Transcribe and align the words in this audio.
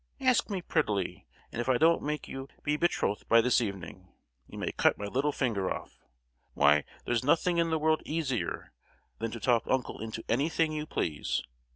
Ask 0.19 0.49
me 0.49 0.63
prettily, 0.63 1.27
and 1.51 1.61
if 1.61 1.69
I 1.69 1.77
don't 1.77 2.01
make 2.01 2.27
you 2.27 2.47
his 2.65 2.77
betrothed 2.79 3.29
by 3.29 3.39
this 3.39 3.61
evening, 3.61 4.07
you 4.47 4.57
may 4.57 4.71
cut 4.71 4.97
my 4.97 5.05
little 5.05 5.31
finger 5.31 5.71
off! 5.71 5.99
Why, 6.55 6.85
there's 7.05 7.23
nothing 7.23 7.59
in 7.59 7.69
the 7.69 7.77
world 7.77 8.01
easier 8.03 8.73
than 9.19 9.29
to 9.29 9.39
talk 9.39 9.61
uncle 9.67 9.99
into 9.99 10.23
anything 10.27 10.71
you 10.71 10.87
please! 10.87 11.43